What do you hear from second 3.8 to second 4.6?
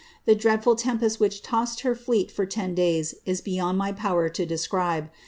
power to de>